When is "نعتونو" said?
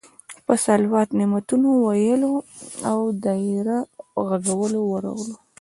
1.19-1.67